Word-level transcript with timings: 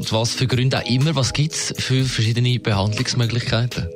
was 0.09 0.33
für 0.33 0.47
Gründe 0.47 0.79
auch 0.79 0.85
immer, 0.85 1.15
was 1.15 1.33
gibt 1.33 1.53
es 1.53 1.73
für 1.77 2.03
verschiedene 2.05 2.59
Behandlungsmöglichkeiten? 2.59 3.87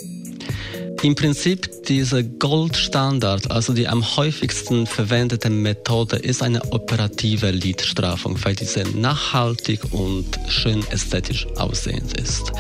Im 1.02 1.16
Prinzip 1.16 1.70
dieser 1.88 2.24
Goldstandard, 2.24 3.52
also 3.52 3.74
die 3.74 3.88
am 3.88 4.04
häufigsten 4.18 4.88
verwendete 4.88 5.50
Methode, 5.50 6.18
ist 6.18 6.42
eine 6.42 6.62
operative 6.72 7.52
Lidstrafung, 7.52 8.38
weil 8.44 8.56
diese 8.56 8.84
nachhaltig 8.98 9.82
und 9.92 10.26
schön 10.48 10.84
ästhetisch 10.90 11.48
aussehend 11.58 12.20
ist. 12.20 12.52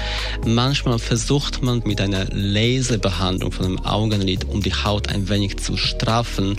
Manchmal 0.45 0.99
versucht 0.99 1.63
man 1.63 1.81
mit 1.85 2.01
einer 2.01 2.25
Laserbehandlung 2.31 3.51
von 3.51 3.65
einem 3.65 3.79
Augenlid, 3.79 4.45
um 4.45 4.61
die 4.61 4.73
Haut 4.73 5.09
ein 5.09 5.27
wenig 5.29 5.57
zu 5.57 5.77
straffen, 5.77 6.55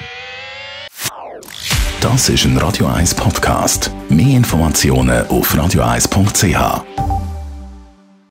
Das 2.00 2.30
ist 2.30 2.46
ein 2.46 2.56
Radio 2.56 2.86
1 2.86 3.14
Podcast. 3.14 3.90
Mehr 4.08 4.38
Informationen 4.38 5.26
auf 5.26 5.54
radioeis.ch. 5.54 7.21